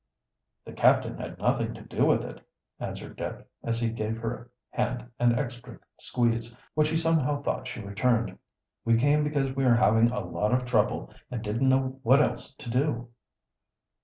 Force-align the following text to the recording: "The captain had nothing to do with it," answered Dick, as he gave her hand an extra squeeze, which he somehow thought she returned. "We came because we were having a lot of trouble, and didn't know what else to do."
"The 0.65 0.73
captain 0.73 1.19
had 1.19 1.37
nothing 1.37 1.75
to 1.75 1.81
do 1.83 2.07
with 2.07 2.23
it," 2.23 2.41
answered 2.79 3.17
Dick, 3.17 3.45
as 3.63 3.79
he 3.79 3.91
gave 3.91 4.17
her 4.17 4.49
hand 4.71 5.07
an 5.19 5.37
extra 5.37 5.77
squeeze, 5.99 6.55
which 6.73 6.89
he 6.89 6.97
somehow 6.97 7.43
thought 7.43 7.67
she 7.67 7.81
returned. 7.81 8.39
"We 8.83 8.97
came 8.97 9.23
because 9.23 9.55
we 9.55 9.63
were 9.63 9.75
having 9.75 10.09
a 10.09 10.21
lot 10.25 10.55
of 10.55 10.65
trouble, 10.65 11.13
and 11.29 11.43
didn't 11.43 11.69
know 11.69 11.99
what 12.01 12.19
else 12.19 12.55
to 12.55 12.69
do." 12.71 13.09